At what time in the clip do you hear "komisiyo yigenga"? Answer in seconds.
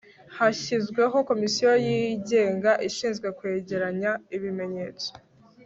1.29-2.71